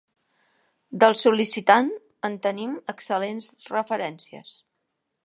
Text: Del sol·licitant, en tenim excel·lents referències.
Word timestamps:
Del 1.03 1.17
sol·licitant, 1.19 1.91
en 2.31 2.37
tenim 2.47 2.73
excel·lents 2.95 3.53
referències. 3.77 4.57